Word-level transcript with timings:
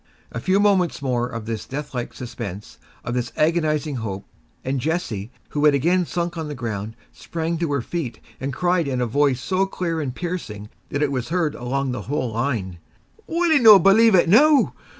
A 0.31 0.39
few 0.39 0.59
moments 0.59 0.99
more 1.03 1.27
of 1.27 1.45
this 1.45 1.67
deathlike 1.67 2.11
suspense, 2.15 2.79
of 3.03 3.13
this 3.13 3.31
agonizing 3.37 3.97
hope, 3.97 4.25
and 4.65 4.79
Jessie, 4.79 5.29
who 5.49 5.65
had 5.65 5.75
again 5.75 6.07
sunk 6.07 6.37
on 6.39 6.47
the 6.47 6.55
ground, 6.55 6.95
sprang 7.11 7.59
to 7.59 7.71
her 7.71 7.83
feet, 7.83 8.19
and 8.39 8.51
cried 8.51 8.87
in 8.87 8.99
a 8.99 9.05
voice 9.05 9.39
so 9.39 9.67
clear 9.67 10.01
and 10.01 10.15
piercing 10.15 10.69
that 10.89 11.03
it 11.03 11.11
was 11.11 11.29
heard 11.29 11.53
along 11.53 11.91
the 11.91 12.01
whole 12.01 12.31
line: 12.31 12.79
"Will 13.27 13.51
ye 13.51 13.59
no 13.59 13.77
believe 13.77 14.15
it 14.15 14.27
noo? 14.27 14.71